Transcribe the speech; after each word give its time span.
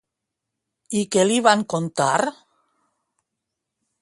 I 1.01 1.03
què 1.15 1.27
li 1.27 1.37
van 1.49 1.61
contar? 1.75 2.15